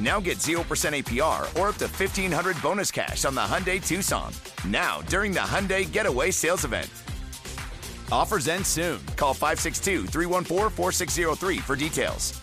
[0.00, 4.32] Now get 0% APR or up to 1500 bonus cash on the Hyundai Tucson.
[4.66, 6.90] Now, during the Hyundai Getaway Sales Event.
[8.10, 9.04] Offers end soon.
[9.16, 12.40] Call 562 314 4603 for details.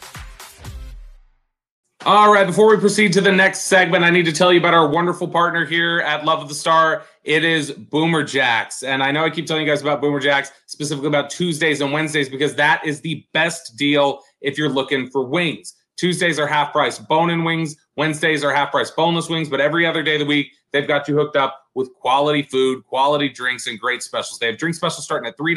[2.04, 4.74] All right, before we proceed to the next segment, I need to tell you about
[4.74, 7.04] our wonderful partner here at Love of the Star.
[7.24, 8.82] It is Boomer Jacks.
[8.82, 11.92] And I know I keep telling you guys about Boomer Jacks, specifically about Tuesdays and
[11.94, 15.76] Wednesdays, because that is the best deal if you're looking for wings.
[16.02, 19.86] Tuesdays are half price bone and wings, Wednesdays are half price boneless wings, but every
[19.86, 23.68] other day of the week, they've got you hooked up with quality food, quality drinks,
[23.68, 24.40] and great specials.
[24.40, 25.56] They have drink specials starting at $3,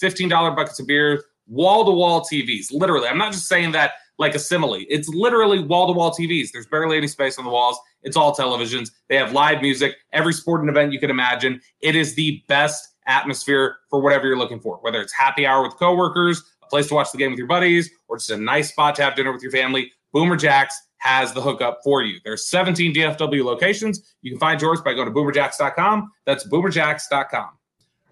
[0.00, 2.68] $15 buckets of beer, wall to wall TVs.
[2.70, 4.78] Literally, I'm not just saying that like a simile.
[4.88, 6.52] It's literally wall to wall TVs.
[6.52, 7.76] There's barely any space on the walls.
[8.04, 8.92] It's all televisions.
[9.08, 11.60] They have live music, every sporting event you can imagine.
[11.80, 15.74] It is the best atmosphere for whatever you're looking for, whether it's happy hour with
[15.74, 19.02] coworkers, place to watch the game with your buddies, or just a nice spot to
[19.02, 19.92] have dinner with your family.
[20.12, 22.18] Boomer Jacks has the hookup for you.
[22.24, 24.14] There's 17 DFW locations.
[24.22, 26.10] You can find yours by going to boomerjacks.com.
[26.26, 27.48] That's boomerjacks.com.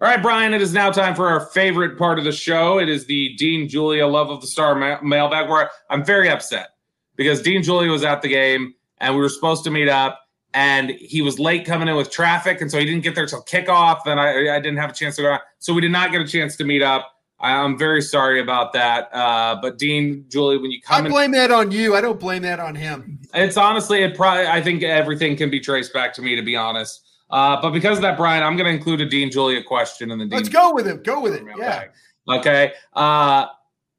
[0.01, 2.79] All right, Bryan, it is now time for our favorite part of the show.
[2.79, 6.69] It is the Dean Julia Love of the Star ma- mailbag, where I'm very upset
[7.15, 10.19] because Dean Julia was at the game and we were supposed to meet up,
[10.53, 13.43] and he was late coming in with traffic, and so he didn't get there till
[13.43, 14.01] kickoff.
[14.05, 15.41] And I, I didn't have a chance to go, out.
[15.59, 17.11] so we did not get a chance to meet up.
[17.41, 19.09] I'm very sorry about that.
[19.13, 21.95] Uh, but Dean, Julie, when you come, I blame in, that on you.
[21.95, 23.19] I don't blame that on him.
[23.33, 24.47] It's honestly, it probably.
[24.47, 27.07] I think everything can be traced back to me, to be honest.
[27.29, 30.19] Uh, but because of that, Brian, I'm going to include a Dean Julia question in
[30.19, 30.25] the.
[30.25, 31.03] Dean let's go with it.
[31.03, 31.43] Go with it.
[31.57, 31.85] Yeah.
[32.29, 32.73] Okay.
[32.93, 33.47] Uh,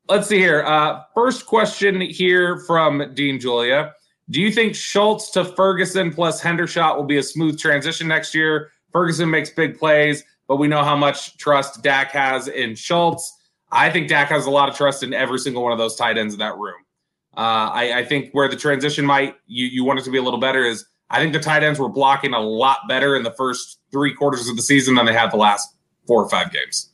[0.09, 0.63] let's see here.
[0.65, 3.95] Uh, first question here from Dean Julia.
[4.31, 8.71] Do you think Schultz to Ferguson plus Hendershot will be a smooth transition next year?
[8.93, 13.39] Ferguson makes big plays, but we know how much trust Dak has in Schultz.
[13.71, 16.19] I think Dak has a lot of trust in every single one of those tight
[16.19, 16.77] ends in that room.
[17.35, 20.23] Uh, I, I, think where the transition might you, you want it to be a
[20.23, 23.31] little better is I think the tight ends were blocking a lot better in the
[23.31, 25.75] first three quarters of the season than they had the last
[26.07, 26.91] four or five games.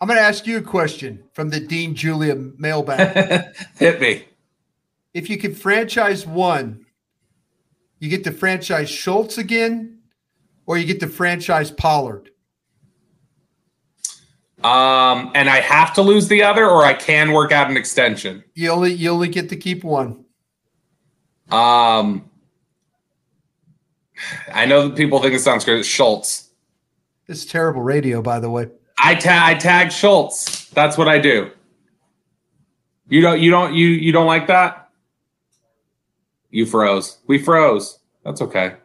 [0.00, 3.54] I'm going to ask you a question from the Dean Julia mailbag.
[3.78, 4.24] Hit me.
[5.14, 6.86] If you could franchise one,
[8.00, 9.98] you get to franchise Schultz again,
[10.66, 12.30] or you get to franchise Pollard.
[14.64, 18.44] Um, and I have to lose the other, or I can work out an extension.
[18.54, 20.24] You only you only get to keep one.
[21.50, 22.30] Um,
[24.52, 25.84] I know that people think it sounds great.
[25.84, 26.50] Schultz.
[27.26, 28.68] This is terrible radio, by the way.
[28.98, 30.68] I tag I tag Schultz.
[30.70, 31.50] That's what I do.
[33.08, 34.90] You don't you don't you you don't like that?
[36.50, 37.18] You froze.
[37.26, 37.98] We froze.
[38.24, 38.76] That's okay.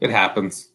[0.00, 0.68] It happens.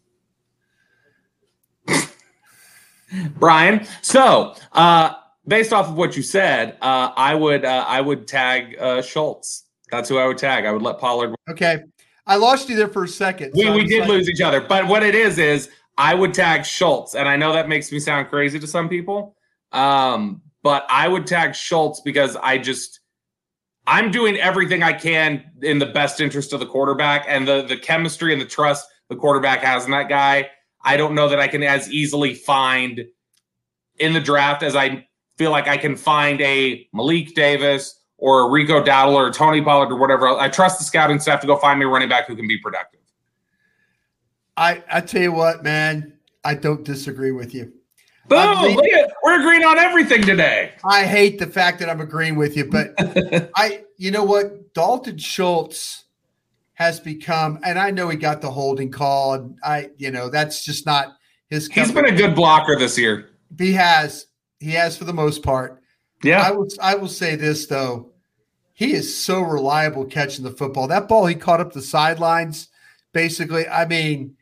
[3.38, 5.14] Bryan, so uh
[5.48, 9.66] based off of what you said, uh I would uh I would tag uh Schultz.
[9.92, 10.66] That's who I would tag.
[10.66, 11.84] I would let Pollard Okay.
[12.26, 13.54] I lost you there for a second.
[13.56, 14.60] We, so we did like, lose each other.
[14.60, 17.16] But what it is, is I would tag Schultz.
[17.16, 19.38] And I know that makes me sound crazy to some people.
[19.72, 23.00] Um, but I would tag Schultz because I just,
[23.88, 27.78] I'm doing everything I can in the best interest of the quarterback and the, the
[27.78, 30.50] chemistry and the trust the quarterback has in that guy.
[30.82, 33.06] I don't know that I can as easily find
[34.00, 35.08] in the draft as I
[35.38, 39.92] feel like I can find a Malik Davis or a Rico Dowdle or Tony Pollard
[39.92, 40.28] or whatever.
[40.28, 42.58] I trust the scouting staff to go find me a running back who can be
[42.58, 43.00] productive.
[44.56, 47.74] I I tell you what, man, I don't disagree with you.
[48.28, 48.76] Boom!
[48.76, 50.74] Look at, we're agreeing on everything today.
[50.84, 52.94] I hate the fact that I'm agreeing with you, but
[53.56, 56.04] I, you know what, Dalton Schultz
[56.78, 60.64] has become, and I know he got the holding call, and I, you know, that's
[60.64, 61.18] just not
[61.50, 61.68] his.
[61.68, 63.30] He's been a good blocker this year.
[63.58, 64.28] He has,
[64.60, 65.82] he has for the most part.
[66.24, 66.68] Yeah, I will.
[66.80, 68.12] I will say this though,
[68.74, 70.88] he is so reliable catching the football.
[70.88, 72.70] That ball he caught up the sidelines,
[73.12, 73.68] basically.
[73.68, 74.36] I mean,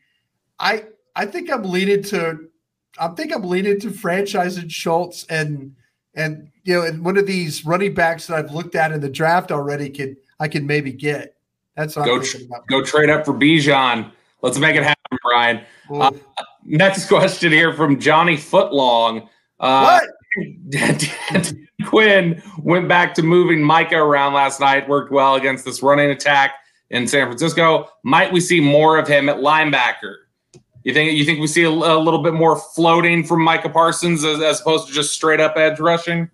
[0.58, 0.84] I
[1.14, 2.48] I think I'm leaning to
[2.98, 5.74] I think I'm leaning to franchising Schultz and
[6.14, 9.08] and you know, and one of these running backs that I've looked at in the
[9.08, 11.35] draft already could I can maybe get.
[11.76, 12.22] That's what go
[12.68, 14.10] go trade up for Bijan.
[14.42, 15.64] Let's make it happen, Bryan.
[15.90, 16.10] Uh,
[16.64, 19.28] next question here from Johnny Footlong.
[19.60, 21.04] Uh, what?
[21.86, 24.88] Quinn went back to moving Micah around last night.
[24.88, 26.54] Worked well against this running attack
[26.90, 27.88] in San Francisco.
[28.02, 30.16] Might we see more of him at linebacker?
[30.84, 34.24] You think you think we see a, a little bit more floating from Micah Parsons
[34.24, 36.30] as, as, opposed to just straight up edge rushing?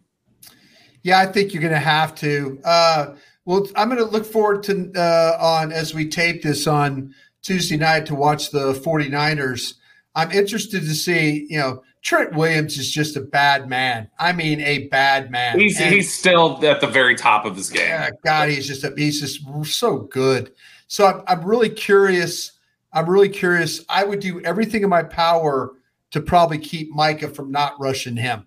[1.02, 2.60] Yeah, I think you're going to have to.
[2.64, 7.14] Uh, well, I'm going to look forward to uh, on as we tape this on
[7.42, 9.74] Tuesday night to watch the 49ers.
[10.14, 14.08] I'm interested to see, you know, Trent Williams is just a bad man.
[14.18, 15.58] I mean, a bad man.
[15.58, 17.88] He's and, he's still at the very top of his game.
[17.88, 20.52] Yeah, God, he's just a, he's just so good.
[20.88, 22.52] So I'm, I'm really curious
[22.92, 23.84] I'm really curious.
[23.88, 25.72] I would do everything in my power
[26.10, 28.46] to probably keep Micah from not rushing him.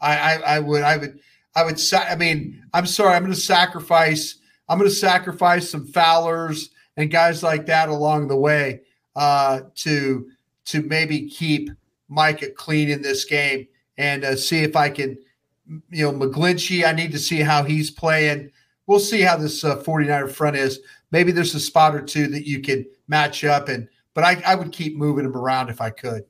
[0.00, 1.20] I, I, I would, I would,
[1.56, 1.78] I would.
[1.78, 3.14] Sa- I mean, I'm sorry.
[3.14, 4.36] I'm going to sacrifice.
[4.68, 8.80] I'm going to sacrifice some Fowlers and guys like that along the way
[9.16, 10.28] uh, to
[10.66, 11.70] to maybe keep
[12.08, 13.66] Micah clean in this game
[13.98, 15.18] and uh, see if I can.
[15.90, 16.86] You know, McGlinchey.
[16.86, 18.50] I need to see how he's playing.
[18.86, 20.80] We'll see how this uh, 49er front is.
[21.10, 23.68] Maybe there's a spot or two that you can match up.
[23.68, 26.24] And but I, I would keep moving him around if I could.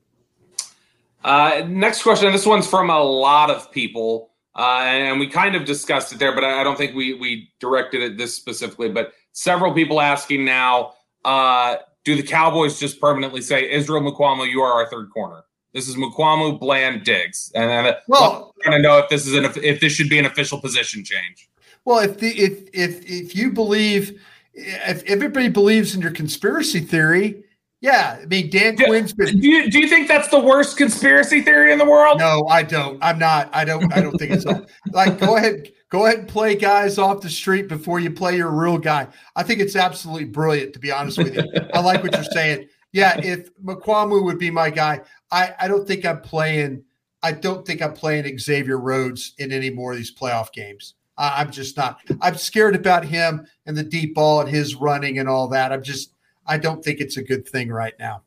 [1.24, 2.30] Uh, next question.
[2.32, 6.32] This one's from a lot of people, uh, and we kind of discussed it there,
[6.34, 8.88] but I don't think we we directed it this specifically.
[8.88, 14.62] But several people asking now: uh, Do the Cowboys just permanently say Israel Mukuamu, you
[14.62, 15.44] are our third corner?
[15.72, 19.34] This is Mukuamu, Bland, Diggs, and then well, I'm trying to know if this is
[19.34, 21.48] an if this should be an official position change.
[21.84, 24.20] Well, if the if if if you believe
[24.54, 27.42] if everybody believes in your conspiracy theory,
[27.84, 29.38] yeah, I mean Dan do, Quinn's been.
[29.38, 32.18] Do you, do you think that's the worst conspiracy theory in the world?
[32.18, 32.98] No, I don't.
[33.02, 33.50] I'm not.
[33.52, 33.92] I don't.
[33.94, 34.46] I don't think it's
[34.92, 38.50] like go ahead, go ahead and play guys off the street before you play your
[38.50, 39.08] real guy.
[39.36, 40.72] I think it's absolutely brilliant.
[40.72, 41.42] To be honest with you,
[41.74, 42.68] I like what you're saying.
[42.92, 46.84] Yeah, if Mukuamu would be my guy, I I don't think I'm playing.
[47.22, 50.94] I don't think I'm playing Xavier Rhodes in any more of these playoff games.
[51.18, 52.00] I, I'm just not.
[52.22, 55.70] I'm scared about him and the deep ball and his running and all that.
[55.70, 56.12] I'm just.
[56.46, 58.22] I don't think it's a good thing right now.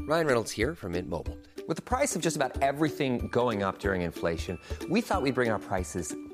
[0.00, 1.38] Ryan Reynolds here from Mint Mobile.
[1.66, 4.58] With the price of just about everything going up during inflation,
[4.90, 6.14] we thought we'd bring our prices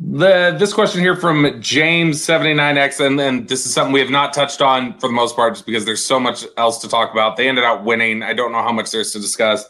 [0.00, 4.32] The this question here from James 79X, and then this is something we have not
[4.32, 7.36] touched on for the most part, just because there's so much else to talk about.
[7.36, 8.22] They ended up winning.
[8.22, 9.64] I don't know how much there's to discuss.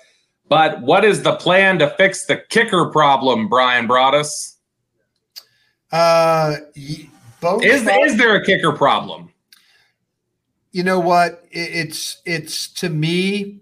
[0.49, 4.57] But what is the plan to fix the kicker problem, Bryan Broaddus?
[5.93, 6.57] Uh,
[7.41, 9.33] both is, is there a kicker problem?
[10.73, 11.45] You know what?
[11.51, 13.61] It's it's to me,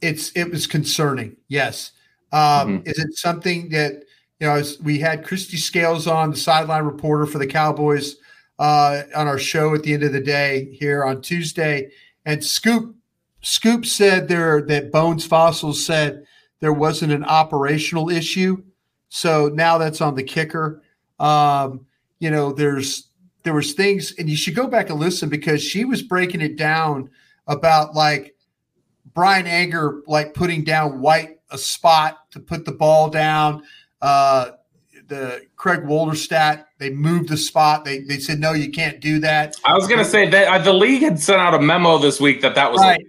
[0.00, 1.36] it's it was concerning.
[1.48, 1.92] Yes.
[2.32, 2.88] Um, mm-hmm.
[2.88, 4.04] Is it something that
[4.40, 4.62] you know?
[4.82, 8.16] we had Kristi Scales on, the sideline reporter for the Cowboys,
[8.58, 11.90] uh, on our show at the end of the day here on Tuesday,
[12.26, 12.94] and Scoop
[13.42, 16.26] Scoop said there that Bones Fassel said
[16.60, 18.62] there wasn't an operational issue.
[19.08, 20.82] So now that's on the kicker.
[21.18, 21.86] Um,
[22.18, 23.08] you know, there's
[23.42, 26.56] there was things, and you should go back and listen because she was breaking it
[26.56, 27.10] down
[27.46, 28.36] about like
[29.14, 33.62] Bryan Anger like putting down White a spot to put the ball down.
[34.00, 34.52] Uh,
[35.08, 37.84] the Craig Wolderstadt, they moved the spot.
[37.84, 39.56] They they said no, you can't do that.
[39.64, 42.20] I was going to say that uh, the league had sent out a memo this
[42.20, 43.04] week that that was right.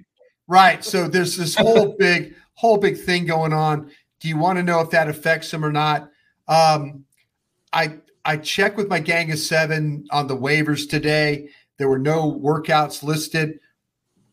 [0.48, 0.84] Right.
[0.84, 3.90] So there's this whole big, whole big thing going on.
[4.20, 6.10] Do you want to know if that affects him or not?
[6.48, 7.06] Um,
[7.72, 11.50] I I checked with my gang of seven on the waivers today.
[11.78, 13.60] There were no workouts listed.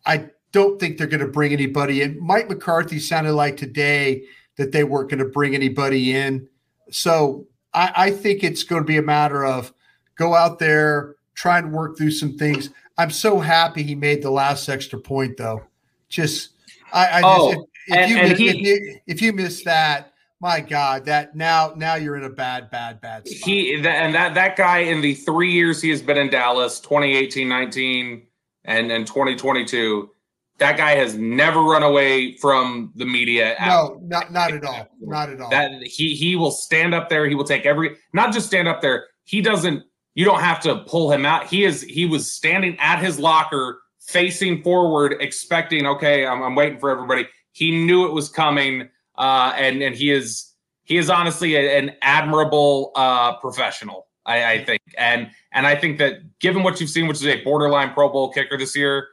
[0.04, 2.18] I don't think they're going to bring anybody in.
[2.20, 4.24] Mike McCarthy sounded like today
[4.58, 6.46] that they weren't going to bring anybody in.
[6.90, 9.72] So I, I think it's going to be a matter of
[10.16, 12.70] go out there, try and work through some things.
[12.98, 15.62] I'm so happy he made the last extra point, though.
[16.08, 16.50] Just,
[16.92, 19.64] I, I Oh, just, if, if and- you miss, he- if you if you miss
[19.64, 23.48] that, my God, that now now you're in a bad, bad, bad spot.
[23.48, 23.84] He and
[24.14, 28.22] that that guy in the three years he has been in Dallas, 2018, 19,
[28.64, 30.10] and and 2022,
[30.58, 33.54] that guy has never run away from the media.
[33.60, 35.50] no, not not at all, not at all.
[35.50, 37.28] That he he will stand up there.
[37.28, 39.06] He will take every not just stand up there.
[39.24, 39.82] He doesn't.
[40.14, 41.46] You don't have to pull him out.
[41.46, 41.82] He is.
[41.82, 45.86] He was standing at his locker, facing forward, expecting.
[45.86, 47.28] Okay, I'm, I'm waiting for everybody.
[47.52, 51.92] He knew it was coming, uh, and and he is he is honestly a- an
[52.02, 54.06] admirable uh, professional.
[54.26, 57.42] I, I think, and and I think that given what you've seen, which is a
[57.44, 59.06] borderline Pro Bowl kicker this year,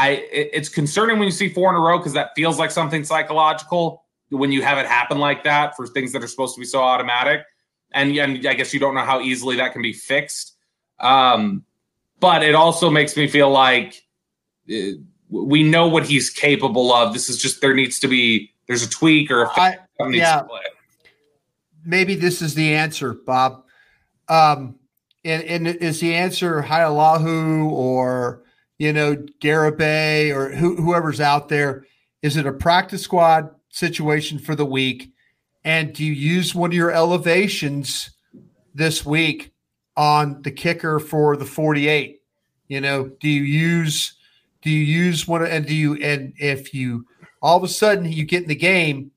[0.00, 2.70] I it- it's concerning when you see four in a row because that feels like
[2.70, 6.60] something psychological when you have it happen like that for things that are supposed to
[6.60, 7.40] be so automatic.
[7.92, 10.56] And, and I guess you don't know how easily that can be fixed.
[11.00, 11.64] Um,
[12.20, 14.02] but it also makes me feel like
[14.70, 14.92] uh,
[15.28, 17.12] we know what he's capable of.
[17.12, 20.18] This is just there needs to be there's a tweak or a fix I, needs
[20.18, 20.42] yeah.
[20.42, 20.62] to play.
[21.84, 23.64] maybe this is the answer, Bob.
[24.28, 24.78] Um,
[25.24, 28.44] and, and is the answer Hajrullahu or
[28.80, 31.84] you know Garibay or who, whoever's out there?
[32.22, 35.12] Is it a practice squad situation for the week?
[35.64, 38.10] And do you use one of your elevations
[38.74, 39.52] this week
[39.98, 42.22] on the kicker for the 48?
[42.68, 44.14] You know, do you use
[44.62, 47.04] do you use one and do you and if you
[47.42, 49.10] all of a sudden you get in the game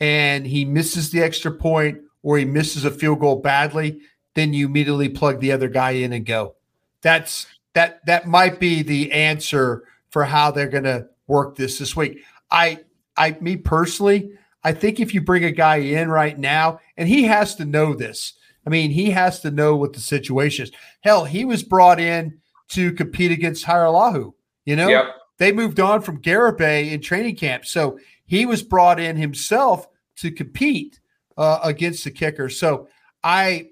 [0.00, 4.00] and he misses the extra point or he misses a field goal badly,
[4.34, 6.54] then you immediately plug the other guy in and go.
[7.02, 11.96] That's that that might be the answer for how they're going to work this this
[11.96, 12.22] week.
[12.50, 12.80] I
[13.16, 14.32] I me personally,
[14.64, 17.94] I think if you bring a guy in right now and he has to know
[17.94, 18.34] this.
[18.66, 20.72] I mean, he has to know what the situation is.
[21.00, 22.38] Hell, he was brought in
[22.68, 24.32] to compete against Hajrullahu.
[24.64, 25.06] You know, Yep.
[25.38, 27.66] they moved on from Garibay in training camp.
[27.66, 31.00] So he was brought in himself to compete
[31.36, 32.48] uh, against the kicker.
[32.48, 32.86] So
[33.24, 33.70] I,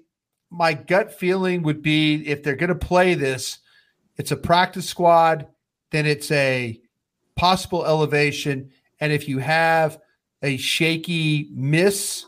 [0.49, 3.59] my gut feeling would be if they're going to play this,
[4.17, 5.47] it's a practice squad,
[5.91, 6.79] then it's a
[7.35, 8.71] possible elevation.
[8.99, 9.99] And if you have
[10.41, 12.25] a shaky miss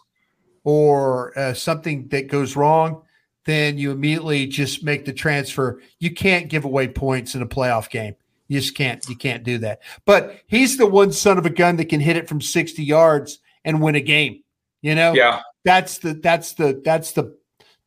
[0.64, 3.04] or uh, something that goes wrong,
[3.46, 5.82] then you immediately just make the transfer.
[6.00, 8.16] You can't give away points in a playoff game.
[8.48, 9.04] You just can't.
[9.10, 9.82] You can't do that.
[10.06, 13.40] But he's the one son of a gun that can hit it from 60 yards
[13.66, 14.44] and win a game.
[14.82, 15.14] You know?
[15.14, 15.42] Yeah.
[15.66, 17.38] That's the that's the that's the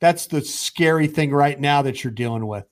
[0.01, 2.65] that's the scary thing right now that you're dealing with.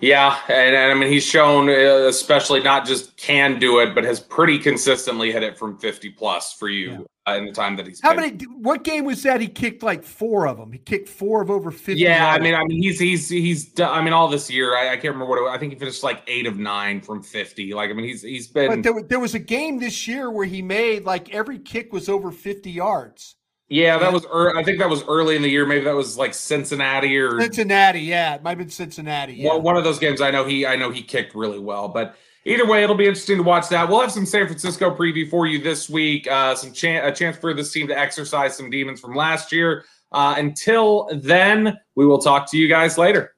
[0.00, 4.04] Yeah, and, and I mean he's shown, uh, especially not just can do it, but
[4.04, 7.86] has pretty consistently hit it from fifty plus for you uh, in the time that
[7.86, 8.00] he's.
[8.00, 8.20] How been.
[8.20, 9.40] many what game was that?
[9.40, 10.72] He kicked like four of them.
[10.72, 12.00] He kicked four of over 50.
[12.00, 13.72] Yeah, I mean, I mean, he's he's he's.
[13.72, 15.52] done- I mean, all this year, I, I can't remember what it, was.
[15.54, 17.74] I think he finished like eight of nine from fifty.
[17.74, 18.70] Like, I mean, he's he's been.
[18.70, 22.08] But there, there was a game this year where he made like every kick was
[22.08, 23.36] over 50 yards.
[23.70, 24.24] Yeah, that was.
[24.24, 25.64] ear I think that was early in the year.
[25.64, 29.34] Maybe that was like Cincinnati or Cincinnati, yeah, it might have been Cincinnati.
[29.34, 29.54] Yeah.
[29.54, 30.20] one, one of those games.
[30.20, 30.66] I know he.
[30.66, 32.16] I know he kicked really well, but.
[32.46, 33.86] Either way, it'll be interesting to watch that.
[33.86, 36.26] We'll have some San Francisco preview for you this week.
[36.26, 39.84] Uh, some chan a chance for this team to exercise some demons from last year.
[40.10, 43.34] Uh, until then, we will talk to you guys later.